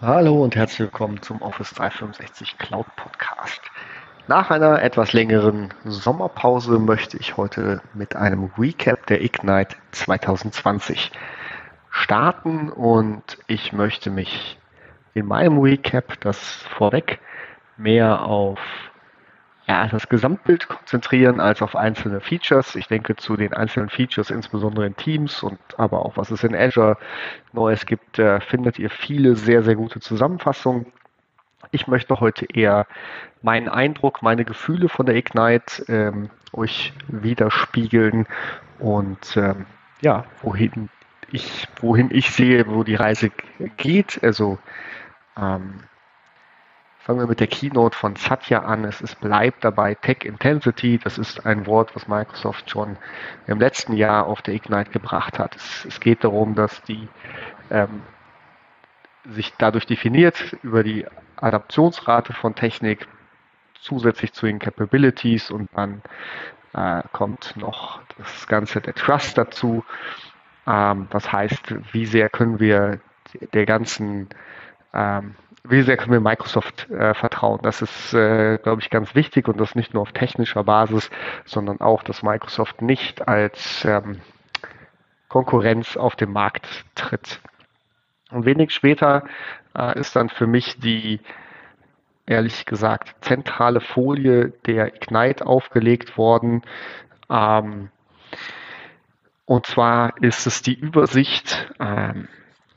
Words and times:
Hallo 0.00 0.44
und 0.44 0.54
herzlich 0.54 0.78
willkommen 0.78 1.22
zum 1.22 1.42
Office 1.42 1.74
365 1.74 2.56
Cloud 2.56 2.86
Podcast. 2.94 3.60
Nach 4.28 4.48
einer 4.48 4.80
etwas 4.80 5.12
längeren 5.12 5.74
Sommerpause 5.84 6.78
möchte 6.78 7.16
ich 7.16 7.36
heute 7.36 7.82
mit 7.94 8.14
einem 8.14 8.52
Recap 8.56 9.06
der 9.06 9.24
Ignite 9.24 9.74
2020 9.90 11.10
starten 11.90 12.70
und 12.70 13.38
ich 13.48 13.72
möchte 13.72 14.10
mich 14.10 14.56
in 15.14 15.26
meinem 15.26 15.58
Recap, 15.58 16.20
das 16.20 16.38
vorweg, 16.76 17.18
mehr 17.76 18.22
auf 18.22 18.60
ja, 19.68 19.86
das 19.86 20.08
Gesamtbild 20.08 20.66
konzentrieren 20.68 21.40
als 21.40 21.60
auf 21.60 21.76
einzelne 21.76 22.20
Features. 22.20 22.74
Ich 22.74 22.88
denke 22.88 23.16
zu 23.16 23.36
den 23.36 23.52
einzelnen 23.52 23.90
Features, 23.90 24.30
insbesondere 24.30 24.86
in 24.86 24.96
Teams 24.96 25.42
und 25.42 25.58
aber 25.76 26.06
auch 26.06 26.16
was 26.16 26.30
es 26.30 26.42
in 26.42 26.54
Azure 26.54 26.96
Neues 27.52 27.84
gibt, 27.84 28.18
äh, 28.18 28.40
findet 28.40 28.78
ihr 28.78 28.88
viele 28.88 29.36
sehr, 29.36 29.62
sehr 29.62 29.76
gute 29.76 30.00
Zusammenfassungen. 30.00 30.86
Ich 31.70 31.86
möchte 31.86 32.18
heute 32.18 32.46
eher 32.46 32.86
meinen 33.42 33.68
Eindruck, 33.68 34.22
meine 34.22 34.46
Gefühle 34.46 34.88
von 34.88 35.04
der 35.04 35.16
Ignite 35.16 35.84
ähm, 35.88 36.30
euch 36.54 36.94
widerspiegeln 37.08 38.26
und 38.78 39.36
ähm, 39.36 39.66
ja, 40.00 40.24
wohin 40.40 40.88
ich, 41.30 41.68
wohin 41.82 42.08
ich 42.10 42.30
sehe, 42.30 42.66
wo 42.68 42.84
die 42.84 42.94
Reise 42.94 43.30
geht. 43.76 44.18
Also 44.22 44.58
ähm, 45.36 45.80
Fangen 47.08 47.20
wir 47.20 47.26
mit 47.26 47.40
der 47.40 47.46
Keynote 47.46 47.96
von 47.96 48.16
Satya 48.16 48.64
an. 48.64 48.84
Es 48.84 49.00
ist, 49.00 49.18
bleibt 49.18 49.64
dabei 49.64 49.94
Tech 49.94 50.24
Intensity. 50.24 51.00
Das 51.02 51.16
ist 51.16 51.46
ein 51.46 51.64
Wort, 51.64 51.96
was 51.96 52.06
Microsoft 52.06 52.68
schon 52.68 52.98
im 53.46 53.58
letzten 53.58 53.94
Jahr 53.94 54.26
auf 54.26 54.42
der 54.42 54.52
Ignite 54.52 54.90
gebracht 54.90 55.38
hat. 55.38 55.56
Es, 55.56 55.86
es 55.86 56.00
geht 56.00 56.22
darum, 56.22 56.54
dass 56.54 56.82
die 56.82 57.08
ähm, 57.70 58.02
sich 59.24 59.54
dadurch 59.56 59.86
definiert 59.86 60.54
über 60.62 60.82
die 60.82 61.06
Adaptionsrate 61.36 62.34
von 62.34 62.54
Technik 62.54 63.08
zusätzlich 63.80 64.34
zu 64.34 64.44
den 64.44 64.58
Capabilities 64.58 65.50
und 65.50 65.70
dann 65.74 66.02
äh, 66.74 67.02
kommt 67.12 67.56
noch 67.56 68.02
das 68.18 68.46
Ganze 68.48 68.82
der 68.82 68.94
Trust 68.94 69.38
dazu. 69.38 69.82
Ähm, 70.66 71.08
was 71.10 71.32
heißt, 71.32 71.74
wie 71.94 72.04
sehr 72.04 72.28
können 72.28 72.60
wir 72.60 73.00
der 73.54 73.64
ganzen 73.64 74.28
ähm, 74.92 75.36
wie 75.68 75.82
sehr 75.82 75.96
können 75.96 76.12
wir 76.12 76.20
Microsoft 76.20 76.90
äh, 76.90 77.14
vertrauen? 77.14 77.60
Das 77.62 77.82
ist, 77.82 78.14
äh, 78.14 78.58
glaube 78.58 78.80
ich, 78.80 78.90
ganz 78.90 79.14
wichtig 79.14 79.48
und 79.48 79.60
das 79.60 79.74
nicht 79.74 79.94
nur 79.94 80.02
auf 80.02 80.12
technischer 80.12 80.64
Basis, 80.64 81.10
sondern 81.44 81.80
auch, 81.80 82.02
dass 82.02 82.22
Microsoft 82.22 82.82
nicht 82.82 83.28
als 83.28 83.84
ähm, 83.84 84.20
Konkurrenz 85.28 85.96
auf 85.96 86.16
dem 86.16 86.32
Markt 86.32 86.66
tritt. 86.94 87.40
Und 88.30 88.44
wenig 88.44 88.72
später 88.72 89.24
äh, 89.76 89.98
ist 89.98 90.16
dann 90.16 90.28
für 90.28 90.46
mich 90.46 90.78
die, 90.78 91.20
ehrlich 92.26 92.66
gesagt, 92.66 93.14
zentrale 93.24 93.80
Folie 93.80 94.50
der 94.66 94.94
Ignite 94.94 95.46
aufgelegt 95.46 96.16
worden. 96.16 96.62
Ähm, 97.30 97.90
und 99.44 99.66
zwar 99.66 100.22
ist 100.22 100.46
es 100.46 100.62
die 100.62 100.78
Übersicht, 100.78 101.72
ähm, 101.80 102.28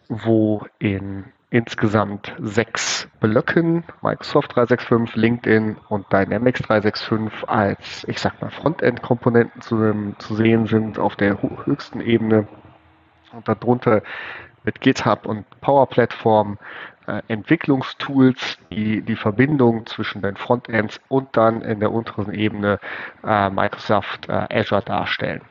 wo 0.08 0.66
in 0.80 1.26
insgesamt 1.52 2.34
sechs 2.40 3.08
Blöcken, 3.20 3.84
Microsoft 4.02 4.56
365, 4.56 5.16
LinkedIn 5.16 5.78
und 5.90 6.12
Dynamics 6.12 6.62
365 6.64 7.48
als, 7.48 8.06
ich 8.08 8.20
sag 8.20 8.42
mal, 8.42 8.50
Frontend-Komponenten 8.50 9.62
zu, 9.62 10.16
zu 10.18 10.36
sehen 10.36 10.66
sind 10.66 10.98
auf 10.98 11.18
der 11.18 11.38
höchsten 11.66 12.00
Ebene 12.00 12.48
und 13.34 13.48
darunter 13.48 14.02
mit 14.64 14.80
GitHub 14.80 15.26
und 15.26 15.46
Power 15.60 15.88
Platform 15.88 16.58
äh, 17.06 17.22
Entwicklungstools, 17.28 18.58
die 18.72 19.02
die 19.02 19.16
Verbindung 19.18 19.86
zwischen 19.88 20.22
den 20.22 20.38
Frontends 20.38 21.02
und 21.10 21.36
dann 21.36 21.62
in 21.62 21.82
der 21.82 21.92
unteren 21.92 22.34
Ebene 22.34 22.80
äh, 23.26 23.50
Microsoft 23.50 24.30
äh, 24.30 24.48
Azure 24.50 24.84
darstellen. 24.84 25.42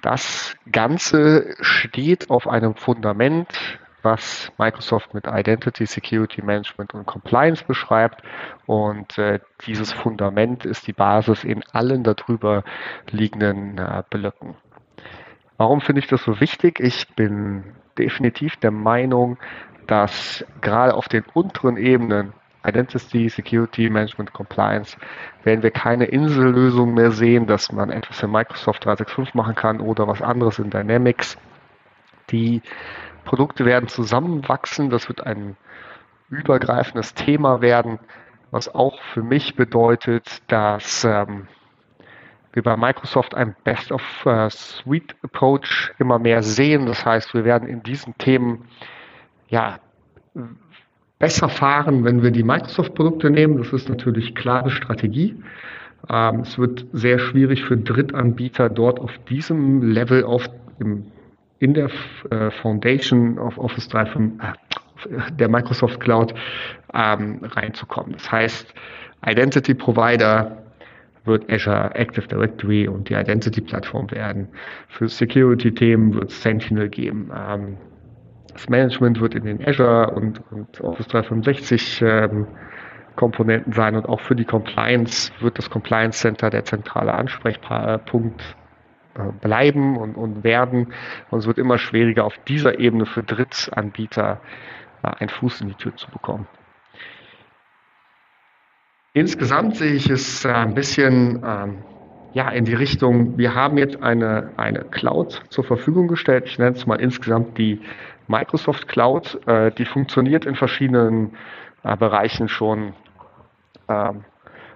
Das 0.00 0.56
Ganze 0.72 1.56
steht 1.60 2.30
auf 2.30 2.48
einem 2.48 2.74
Fundament, 2.74 3.78
was 4.02 4.52
Microsoft 4.58 5.14
mit 5.14 5.26
Identity 5.26 5.86
Security 5.86 6.42
Management 6.42 6.94
und 6.94 7.06
Compliance 7.06 7.64
beschreibt. 7.64 8.22
Und 8.66 9.18
äh, 9.18 9.40
dieses 9.66 9.92
Fundament 9.92 10.64
ist 10.64 10.86
die 10.86 10.92
Basis 10.92 11.44
in 11.44 11.62
allen 11.72 12.04
darüber 12.04 12.64
liegenden 13.10 13.78
äh, 13.78 14.02
Blöcken. 14.08 14.54
Warum 15.56 15.80
finde 15.80 16.00
ich 16.00 16.06
das 16.06 16.22
so 16.22 16.40
wichtig? 16.40 16.80
Ich 16.80 17.08
bin 17.14 17.74
definitiv 17.98 18.56
der 18.56 18.70
Meinung, 18.70 19.36
dass 19.86 20.44
gerade 20.60 20.94
auf 20.94 21.08
den 21.08 21.24
unteren 21.34 21.76
Ebenen 21.76 22.32
Identity, 22.64 23.28
Security, 23.28 23.88
Management, 23.88 24.32
Compliance 24.32 24.96
werden 25.44 25.62
wir 25.62 25.70
keine 25.70 26.04
Insellösung 26.06 26.94
mehr 26.94 27.10
sehen, 27.10 27.46
dass 27.46 27.72
man 27.72 27.90
etwas 27.90 28.22
in 28.22 28.30
Microsoft 28.30 28.84
365 28.84 29.34
machen 29.34 29.54
kann 29.54 29.80
oder 29.80 30.06
was 30.06 30.20
anderes 30.20 30.58
in 30.58 30.70
Dynamics. 30.70 31.38
Die 32.30 32.62
Produkte 33.24 33.64
werden 33.64 33.88
zusammenwachsen. 33.88 34.90
Das 34.90 35.08
wird 35.08 35.26
ein 35.26 35.56
übergreifendes 36.30 37.14
Thema 37.14 37.60
werden, 37.60 37.98
was 38.50 38.74
auch 38.74 39.00
für 39.12 39.22
mich 39.22 39.56
bedeutet, 39.56 40.42
dass 40.48 41.04
ähm, 41.04 41.48
wir 42.52 42.62
bei 42.62 42.76
Microsoft 42.76 43.34
ein 43.34 43.54
Best 43.64 43.92
of 43.92 44.02
uh, 44.26 44.48
Suite 44.48 45.14
Approach 45.22 45.92
immer 45.98 46.18
mehr 46.18 46.42
sehen. 46.42 46.86
Das 46.86 47.04
heißt, 47.04 47.34
wir 47.34 47.44
werden 47.44 47.68
in 47.68 47.82
diesen 47.82 48.16
Themen 48.18 48.64
ja 49.48 49.78
besser 51.18 51.48
fahren, 51.48 52.04
wenn 52.04 52.22
wir 52.22 52.30
die 52.30 52.42
Microsoft-Produkte 52.42 53.30
nehmen. 53.30 53.58
Das 53.58 53.72
ist 53.72 53.88
natürlich 53.88 54.34
klare 54.34 54.70
Strategie. 54.70 55.42
Ähm, 56.08 56.40
es 56.40 56.58
wird 56.58 56.86
sehr 56.92 57.18
schwierig 57.18 57.64
für 57.64 57.76
Drittanbieter 57.76 58.68
dort 58.68 58.98
auf 58.98 59.16
diesem 59.28 59.82
Level 59.82 60.24
auf 60.24 60.48
im 60.78 61.12
in 61.60 61.74
der 61.74 61.90
äh, 62.30 62.50
Foundation 62.50 63.38
of 63.38 63.56
Office 63.58 63.88
365, 63.88 64.40
äh, 65.10 65.32
der 65.32 65.48
Microsoft 65.48 66.00
Cloud 66.00 66.34
ähm, 66.92 67.40
reinzukommen. 67.42 68.12
Das 68.12 68.32
heißt, 68.32 68.74
Identity 69.24 69.74
Provider 69.74 70.56
wird 71.24 71.50
Azure 71.52 71.94
Active 71.94 72.26
Directory 72.26 72.88
und 72.88 73.08
die 73.10 73.14
Identity 73.14 73.60
Plattform 73.60 74.10
werden. 74.10 74.48
Für 74.88 75.06
Security-Themen 75.06 76.14
wird 76.14 76.30
es 76.30 76.42
Sentinel 76.42 76.88
geben. 76.88 77.30
Ähm, 77.36 77.76
das 78.52 78.68
Management 78.68 79.20
wird 79.20 79.34
in 79.34 79.44
den 79.44 79.66
Azure 79.66 80.10
und, 80.12 80.42
und 80.50 80.80
Office 80.80 81.08
365 81.08 82.02
ähm, 82.02 82.46
Komponenten 83.16 83.74
sein 83.74 83.96
und 83.96 84.08
auch 84.08 84.20
für 84.20 84.34
die 84.34 84.46
Compliance 84.46 85.30
wird 85.40 85.58
das 85.58 85.68
Compliance 85.68 86.20
Center 86.20 86.48
der 86.48 86.64
zentrale 86.64 87.12
Ansprechpunkt 87.12 88.40
äh, 88.40 88.59
bleiben 89.40 89.96
und, 89.96 90.14
und 90.14 90.44
werden. 90.44 90.92
Und 91.30 91.40
es 91.40 91.46
wird 91.46 91.58
immer 91.58 91.78
schwieriger, 91.78 92.24
auf 92.24 92.38
dieser 92.46 92.78
Ebene 92.78 93.06
für 93.06 93.22
Drittanbieter 93.22 94.40
äh, 95.02 95.08
einen 95.18 95.28
Fuß 95.28 95.60
in 95.62 95.68
die 95.68 95.74
Tür 95.74 95.96
zu 95.96 96.10
bekommen. 96.10 96.46
Insgesamt 99.12 99.76
sehe 99.76 99.92
ich 99.92 100.08
es 100.08 100.44
äh, 100.44 100.52
ein 100.52 100.74
bisschen 100.74 101.42
ähm, 101.44 101.78
ja, 102.32 102.48
in 102.50 102.64
die 102.64 102.74
Richtung, 102.74 103.36
wir 103.38 103.54
haben 103.54 103.76
jetzt 103.76 104.00
eine, 104.02 104.52
eine 104.56 104.84
Cloud 104.84 105.42
zur 105.48 105.64
Verfügung 105.64 106.06
gestellt. 106.06 106.44
Ich 106.46 106.58
nenne 106.58 106.76
es 106.76 106.86
mal 106.86 107.00
insgesamt 107.00 107.58
die 107.58 107.80
Microsoft 108.28 108.86
Cloud. 108.86 109.40
Äh, 109.46 109.72
die 109.72 109.84
funktioniert 109.84 110.44
in 110.44 110.54
verschiedenen 110.54 111.32
Bereichen 111.82 112.48
schon 112.48 112.92
ähm, 113.88 114.22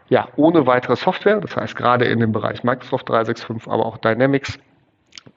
ja, 0.08 0.28
ohne 0.36 0.66
weitere 0.66 0.96
Software. 0.96 1.40
Das 1.40 1.56
heißt, 1.56 1.76
gerade 1.76 2.04
in 2.04 2.20
dem 2.20 2.32
Bereich 2.32 2.64
Microsoft 2.64 3.08
365, 3.08 3.70
aber 3.70 3.86
auch 3.86 3.98
Dynamics 3.98 4.58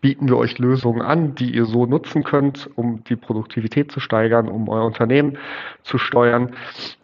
bieten 0.02 0.28
wir 0.28 0.38
euch 0.38 0.58
Lösungen 0.58 1.02
an, 1.02 1.36
die 1.36 1.56
ihr 1.56 1.66
so 1.66 1.86
nutzen 1.86 2.24
könnt, 2.24 2.70
um 2.76 3.04
die 3.06 3.16
Produktivität 3.16 3.92
zu 3.92 4.00
steigern, 4.00 4.50
um 4.50 4.68
euer 4.70 4.86
Unternehmen 4.86 5.38
zu 5.84 5.98
steuern. 5.98 6.56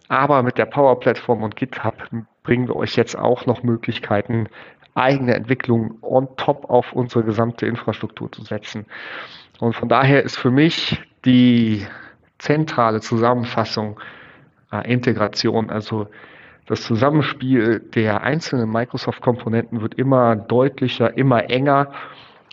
Aber 0.10 0.44
mit 0.44 0.58
der 0.58 0.66
Power 0.66 1.00
Platform 1.00 1.44
und 1.44 1.56
GitHub 1.56 1.96
bringen 2.44 2.68
wir 2.68 2.76
euch 2.76 2.96
jetzt 2.96 3.18
auch 3.18 3.46
noch 3.46 3.64
Möglichkeiten, 3.64 4.48
eigene 4.96 5.34
Entwicklung 5.34 5.98
on 6.02 6.28
top 6.38 6.70
auf 6.70 6.94
unsere 6.94 7.24
gesamte 7.24 7.66
Infrastruktur 7.66 8.32
zu 8.32 8.44
setzen. 8.44 8.86
Und 9.60 9.74
von 9.76 9.90
daher 9.90 10.24
ist 10.24 10.38
für 10.38 10.52
mich 10.52 11.02
die 11.26 11.88
zentrale 12.38 13.00
Zusammenfassung 13.02 14.00
äh, 14.72 14.92
Integration, 14.92 15.70
also 15.70 16.08
das 16.66 16.82
Zusammenspiel 16.84 17.80
der 17.80 18.22
einzelnen 18.22 18.72
Microsoft-Komponenten 18.72 19.82
wird 19.82 19.96
immer 19.96 20.36
deutlicher, 20.36 21.18
immer 21.18 21.50
enger. 21.50 21.92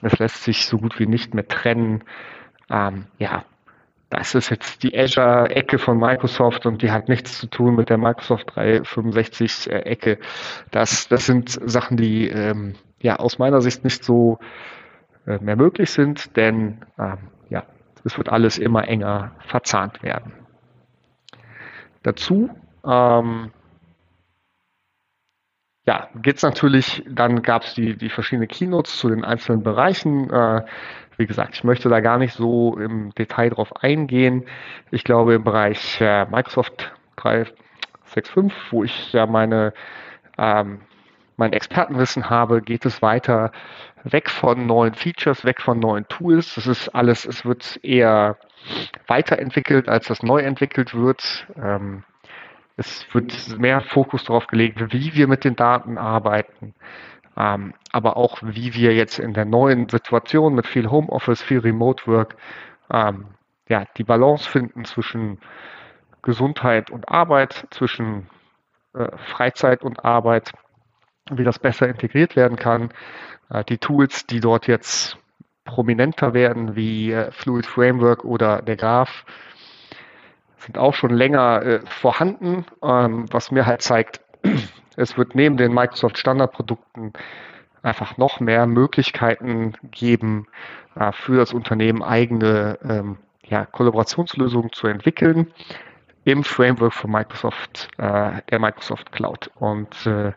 Es 0.02 0.18
lässt 0.18 0.42
sich 0.42 0.66
so 0.66 0.78
gut 0.78 0.98
wie 0.98 1.06
nicht 1.06 1.34
mehr 1.34 1.46
trennen. 1.46 2.02
Ähm, 2.68 3.06
ja, 3.18 3.44
das 4.08 4.34
ist 4.34 4.50
jetzt 4.50 4.82
die 4.82 4.98
Azure-Ecke 4.98 5.78
von 5.78 5.98
Microsoft 5.98 6.66
und 6.66 6.82
die 6.82 6.90
hat 6.90 7.08
nichts 7.08 7.38
zu 7.38 7.46
tun 7.46 7.76
mit 7.76 7.90
der 7.90 7.98
Microsoft 7.98 8.50
365-Ecke. 8.56 10.18
Das, 10.72 11.06
das 11.06 11.26
sind 11.26 11.50
Sachen, 11.50 11.96
die 11.96 12.28
ähm, 12.28 12.74
ja 13.00 13.16
aus 13.16 13.38
meiner 13.38 13.60
Sicht 13.60 13.84
nicht 13.84 14.02
so 14.02 14.40
äh, 15.26 15.38
mehr 15.38 15.54
möglich 15.54 15.90
sind, 15.90 16.36
denn 16.36 16.78
ähm, 16.98 17.18
ja, 17.50 17.62
es 18.04 18.18
wird 18.18 18.30
alles 18.30 18.58
immer 18.58 18.88
enger 18.88 19.32
verzahnt 19.46 20.02
werden. 20.02 20.32
dazu. 22.02 22.50
Ähm, 22.84 23.52
ja, 25.86 26.08
geht's 26.14 26.42
natürlich, 26.42 27.02
dann 27.08 27.42
gab 27.42 27.62
es 27.62 27.74
die, 27.74 27.96
die 27.96 28.10
verschiedenen 28.10 28.48
Keynotes 28.48 28.98
zu 28.98 29.08
den 29.08 29.24
einzelnen 29.24 29.62
Bereichen. 29.62 30.30
Äh, 30.30 30.64
wie 31.16 31.26
gesagt, 31.26 31.54
ich 31.54 31.64
möchte 31.64 31.88
da 31.88 32.00
gar 32.00 32.18
nicht 32.18 32.34
so 32.34 32.78
im 32.78 33.14
Detail 33.14 33.50
drauf 33.50 33.74
eingehen. 33.82 34.46
Ich 34.90 35.04
glaube, 35.04 35.34
im 35.34 35.44
Bereich 35.44 36.00
äh, 36.00 36.26
Microsoft 36.26 36.92
365, 37.16 38.52
wo 38.70 38.84
ich 38.84 39.12
ja 39.12 39.26
meine, 39.26 39.72
ähm, 40.38 40.80
mein 41.36 41.52
Expertenwissen 41.52 42.30
habe, 42.30 42.62
geht 42.62 42.84
es 42.86 43.02
weiter 43.02 43.52
weg 44.04 44.30
von 44.30 44.66
neuen 44.66 44.94
Features, 44.94 45.44
weg 45.44 45.60
von 45.60 45.78
neuen 45.78 46.06
Tools. 46.08 46.54
Das 46.54 46.66
ist 46.66 46.88
alles, 46.90 47.26
es 47.26 47.44
wird 47.44 47.80
eher 47.82 48.38
weiterentwickelt, 49.06 49.88
als 49.88 50.06
das 50.06 50.22
neu 50.22 50.40
entwickelt 50.40 50.94
wird. 50.94 51.46
Ähm, 51.56 52.04
es 52.80 53.06
wird 53.12 53.58
mehr 53.58 53.82
Fokus 53.82 54.24
darauf 54.24 54.46
gelegt, 54.46 54.92
wie 54.92 55.14
wir 55.14 55.28
mit 55.28 55.44
den 55.44 55.54
Daten 55.54 55.98
arbeiten, 55.98 56.74
ähm, 57.36 57.74
aber 57.92 58.16
auch 58.16 58.38
wie 58.42 58.72
wir 58.74 58.94
jetzt 58.94 59.18
in 59.18 59.34
der 59.34 59.44
neuen 59.44 59.88
Situation 59.90 60.54
mit 60.54 60.66
viel 60.66 60.90
Homeoffice, 60.90 61.42
viel 61.42 61.58
Remote 61.58 62.06
Work, 62.06 62.36
ähm, 62.90 63.26
ja, 63.68 63.84
die 63.98 64.04
Balance 64.04 64.48
finden 64.48 64.86
zwischen 64.86 65.38
Gesundheit 66.22 66.90
und 66.90 67.08
Arbeit, 67.10 67.66
zwischen 67.70 68.28
äh, 68.94 69.14
Freizeit 69.18 69.82
und 69.82 70.02
Arbeit, 70.04 70.52
wie 71.30 71.44
das 71.44 71.58
besser 71.58 71.86
integriert 71.86 72.34
werden 72.34 72.56
kann. 72.56 72.94
Äh, 73.50 73.62
die 73.64 73.78
Tools, 73.78 74.26
die 74.26 74.40
dort 74.40 74.66
jetzt 74.66 75.18
prominenter 75.66 76.32
werden, 76.32 76.76
wie 76.76 77.12
äh, 77.12 77.30
Fluid 77.30 77.66
Framework 77.66 78.24
oder 78.24 78.62
der 78.62 78.76
Graph, 78.76 79.26
sind 80.60 80.78
auch 80.78 80.94
schon 80.94 81.10
länger 81.10 81.62
äh, 81.62 81.80
vorhanden, 81.86 82.64
ähm, 82.82 83.26
was 83.30 83.50
mir 83.50 83.66
halt 83.66 83.82
zeigt, 83.82 84.20
es 84.96 85.16
wird 85.16 85.34
neben 85.34 85.56
den 85.56 85.72
Microsoft 85.72 86.18
Standardprodukten 86.18 87.12
einfach 87.82 88.18
noch 88.18 88.40
mehr 88.40 88.66
Möglichkeiten 88.66 89.74
geben, 89.90 90.46
äh, 90.96 91.12
für 91.12 91.36
das 91.36 91.52
Unternehmen 91.52 92.02
eigene 92.02 92.78
ähm, 92.84 93.16
ja, 93.44 93.66
Kollaborationslösungen 93.66 94.72
zu 94.72 94.86
entwickeln 94.86 95.52
im 96.24 96.44
Framework 96.44 96.92
von 96.92 97.10
Microsoft, 97.10 97.88
äh, 97.98 98.42
der 98.50 98.58
Microsoft 98.58 99.12
Cloud. 99.12 99.50
Und 99.58 100.06
äh, 100.06 100.32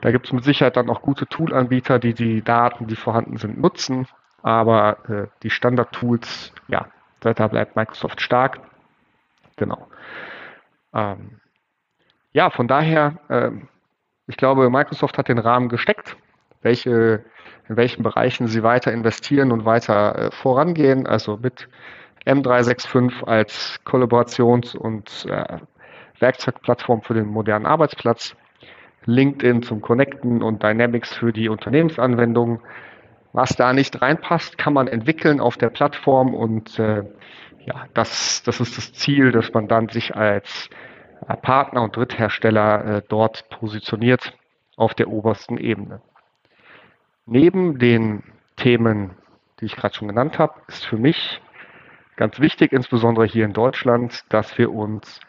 da 0.00 0.10
gibt 0.10 0.26
es 0.26 0.32
mit 0.32 0.44
Sicherheit 0.44 0.76
dann 0.76 0.90
auch 0.90 1.02
gute 1.02 1.26
Toolanbieter, 1.26 1.98
die 1.98 2.14
die 2.14 2.42
Daten, 2.42 2.86
die 2.86 2.96
vorhanden 2.96 3.38
sind, 3.38 3.58
nutzen. 3.58 4.06
Aber 4.42 4.98
äh, 5.08 5.26
die 5.42 5.50
Standard-Tools, 5.50 6.52
ja, 6.68 6.86
da 7.20 7.48
bleibt 7.48 7.76
Microsoft 7.76 8.20
stark. 8.20 8.60
Genau. 9.62 9.86
Ähm, 10.92 11.40
ja, 12.32 12.50
von 12.50 12.66
daher, 12.66 13.20
ähm, 13.30 13.68
ich 14.26 14.36
glaube, 14.36 14.68
Microsoft 14.70 15.18
hat 15.18 15.28
den 15.28 15.38
Rahmen 15.38 15.68
gesteckt, 15.68 16.16
welche, 16.62 17.24
in 17.68 17.76
welchen 17.76 18.02
Bereichen 18.02 18.48
sie 18.48 18.64
weiter 18.64 18.92
investieren 18.92 19.52
und 19.52 19.64
weiter 19.64 20.18
äh, 20.18 20.30
vorangehen. 20.32 21.06
Also 21.06 21.36
mit 21.36 21.68
M365 22.26 23.22
als 23.24 23.78
Kollaborations- 23.86 24.76
und 24.76 25.26
äh, 25.28 25.58
Werkzeugplattform 26.18 27.02
für 27.02 27.14
den 27.14 27.28
modernen 27.28 27.66
Arbeitsplatz, 27.66 28.34
LinkedIn 29.04 29.62
zum 29.62 29.80
Connecten 29.80 30.42
und 30.42 30.60
Dynamics 30.60 31.14
für 31.14 31.32
die 31.32 31.48
Unternehmensanwendungen. 31.48 32.58
Was 33.32 33.54
da 33.54 33.72
nicht 33.72 34.02
reinpasst, 34.02 34.58
kann 34.58 34.72
man 34.72 34.88
entwickeln 34.88 35.38
auf 35.38 35.56
der 35.56 35.70
Plattform 35.70 36.34
und 36.34 36.80
äh, 36.80 37.04
ja, 37.64 37.86
das, 37.94 38.42
das 38.42 38.60
ist 38.60 38.76
das 38.76 38.92
Ziel, 38.92 39.32
dass 39.32 39.52
man 39.52 39.68
dann 39.68 39.88
sich 39.88 40.14
als 40.14 40.68
äh, 41.28 41.36
Partner 41.36 41.82
und 41.82 41.96
Dritthersteller 41.96 42.84
äh, 42.84 43.02
dort 43.08 43.48
positioniert 43.50 44.36
auf 44.76 44.94
der 44.94 45.08
obersten 45.08 45.58
Ebene. 45.58 46.00
Neben 47.26 47.78
den 47.78 48.24
Themen, 48.56 49.16
die 49.60 49.66
ich 49.66 49.76
gerade 49.76 49.94
schon 49.94 50.08
genannt 50.08 50.38
habe, 50.38 50.54
ist 50.66 50.84
für 50.84 50.96
mich 50.96 51.40
ganz 52.16 52.40
wichtig, 52.40 52.72
insbesondere 52.72 53.26
hier 53.26 53.44
in 53.44 53.52
Deutschland, 53.52 54.24
dass 54.28 54.58
wir 54.58 54.72
uns 54.72 55.20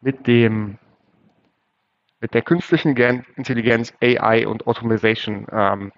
mit 0.00 0.26
dem 0.26 0.78
mit 2.20 2.32
der 2.32 2.40
künstlichen 2.40 2.96
Intelligenz, 3.36 3.92
AI 4.00 4.46
und 4.46 4.66
Automation 4.66 5.46
ähm, 5.52 5.92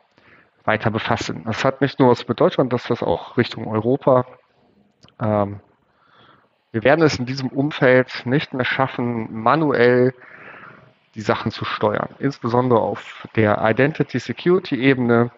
weiter 0.65 0.91
befassen. 0.91 1.45
Das 1.45 1.65
hat 1.65 1.81
nicht 1.81 2.01
nur 2.01 2.11
was 2.11 2.27
mit 2.27 2.41
Deutschland, 2.41 2.73
das 2.73 2.91
ist 2.91 3.03
auch 3.05 3.37
Richtung 3.37 3.69
Europa. 3.69 4.27
Ähm, 5.21 5.61
wir 6.77 6.85
werden 6.85 7.01
es 7.01 7.19
in 7.19 7.25
diesem 7.25 7.49
Umfeld 7.49 8.27
nicht 8.27 8.53
mehr 8.53 8.67
schaffen, 8.67 9.29
manuell 9.33 10.13
die 11.15 11.23
Sachen 11.23 11.51
zu 11.51 11.65
steuern. 11.65 12.11
Insbesondere 12.19 12.81
auf 12.81 13.27
der 13.35 13.63
Identity 13.65 14.19
Security 14.19 14.77
Ebene 14.79 15.31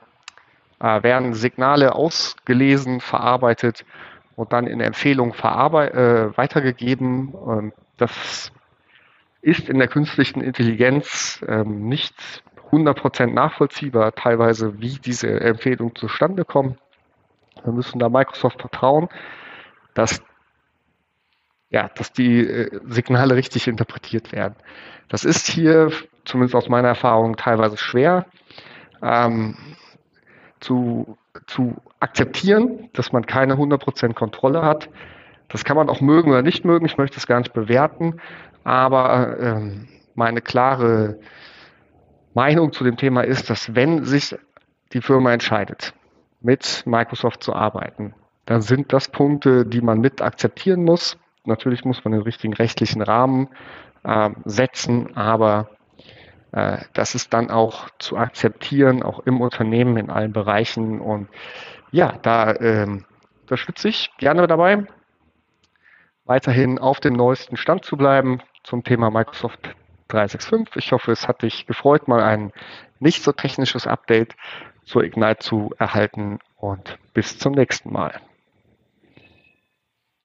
äh, 0.81 1.01
werden 1.05 1.35
Signale 1.35 1.95
ausgelesen, 1.95 2.99
verarbeitet 2.99 3.85
und 4.35 4.53
dann 4.53 4.67
in 4.67 4.81
Empfehlungen 4.81 5.33
äh, 5.33 6.37
weitergegeben. 6.37 7.33
Ähm, 7.49 7.73
das 7.99 8.51
ist 9.41 9.69
in 9.69 9.79
der 9.79 9.87
künstlichen 9.87 10.41
Intelligenz 10.41 11.41
ähm, 11.47 11.89
nicht 11.89 12.43
100% 12.73 13.27
nachvollziehbar, 13.27 14.13
teilweise 14.13 14.81
wie 14.81 14.99
diese 14.99 15.29
Empfehlungen 15.41 15.95
zustande 15.95 16.45
kommen. 16.45 16.79
Wir 17.63 17.73
müssen 17.73 18.01
da 18.01 18.09
Microsoft 18.09 18.61
vertrauen, 18.61 19.09
dass, 19.95 20.21
ja, 21.71 21.91
dass 21.95 22.13
die 22.13 22.41
äh, 22.41 22.81
Signale 22.87 23.35
richtig 23.35 23.69
interpretiert 23.69 24.33
werden. 24.33 24.55
Das 25.09 25.25
ist 25.25 25.47
hier, 25.47 25.91
zumindest 26.25 26.55
aus 26.55 26.69
meiner 26.69 26.89
Erfahrung, 26.89 27.37
teilweise 27.37 27.77
schwer 27.77 28.27
ähm, 29.03 29.57
zu, 30.61 31.19
zu 31.47 31.77
akzeptieren, 32.01 32.91
dass 32.93 33.13
man 33.13 33.27
keine 33.27 33.55
100% 33.55 34.15
Kontrolle 34.15 34.63
hat. 34.63 34.89
Das 35.49 35.65
kann 35.65 35.77
man 35.77 35.89
auch 35.89 36.01
mögen 36.01 36.31
oder 36.31 36.43
nicht 36.43 36.65
mögen, 36.65 36.87
ich 36.87 36.99
möchte 36.99 37.17
es 37.17 37.27
gar 37.27 37.39
nicht 37.39 37.55
bewerten, 37.55 38.21
aber 38.65 39.39
ähm, 39.41 39.89
meine 40.15 40.43
klare 40.43 41.19
Meinung 42.35 42.73
zu 42.73 42.85
dem 42.85 42.97
Thema 42.97 43.23
ist, 43.23 43.49
dass 43.49 43.75
wenn 43.75 44.05
sich 44.05 44.37
die 44.93 45.01
Firma 45.01 45.33
entscheidet, 45.33 45.95
mit 46.41 46.83
Microsoft 46.87 47.43
zu 47.43 47.55
arbeiten, 47.55 48.15
dann 48.47 48.61
sind 48.61 48.93
das 48.93 49.09
Punkte, 49.09 49.67
die 49.67 49.81
man 49.81 50.01
mit 50.01 50.23
akzeptieren 50.23 50.85
muss. 50.85 51.19
Natürlich 51.49 51.85
muss 51.85 52.05
man 52.05 52.13
den 52.13 52.23
richtigen 52.23 52.55
rechtlichen 52.55 53.03
Rahmen 53.03 53.49
äh, 54.05 54.31
setzen, 54.45 55.17
aber 55.17 55.71
äh, 56.53 56.79
das 56.93 57.15
ist 57.15 57.33
dann 57.33 57.51
auch 57.51 57.89
zu 57.99 58.17
akzeptieren, 58.17 59.03
auch 59.03 59.21
im 59.21 59.41
Unternehmen, 59.41 59.97
in 59.97 60.11
allen 60.11 60.33
Bereichen. 60.33 61.01
Und 61.01 61.29
ja, 61.91 62.19
da 62.23 62.55
ähm, 62.55 63.05
unterstütze 63.43 63.89
ich 63.89 64.11
gerne 64.19 64.47
dabei, 64.47 64.87
weiterhin 66.25 66.79
auf 66.79 67.01
dem 67.01 67.15
neuesten 67.15 67.57
Stand 67.57 67.85
zu 67.85 67.97
bleiben 67.97 68.41
zum 68.63 68.85
Thema 68.85 69.11
Microsoft 69.11 69.75
365. 70.09 70.85
Ich 70.85 70.93
hoffe, 70.93 71.13
es 71.13 71.29
hat 71.29 71.43
dich 71.43 71.67
gefreut, 71.67 72.09
mal 72.09 72.23
ein 72.23 72.53
nicht 72.99 73.23
so 73.23 73.33
technisches 73.33 73.87
Update 73.87 74.37
zur 74.85 75.05
Ignite 75.05 75.39
zu 75.39 75.71
erhalten 75.79 76.39
und 76.57 76.99
bis 77.15 77.39
zum 77.39 77.53
nächsten 77.53 77.93
Mal. 77.93 78.21